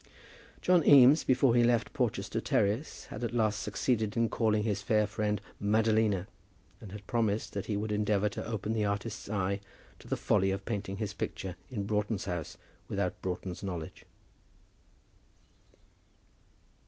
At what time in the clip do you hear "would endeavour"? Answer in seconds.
7.77-8.27